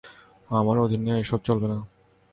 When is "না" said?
1.67-1.77